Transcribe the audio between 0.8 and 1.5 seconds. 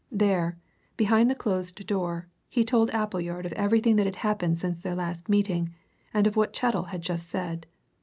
behind the